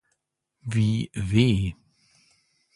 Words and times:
Wie 0.61 1.09
w 1.13 1.41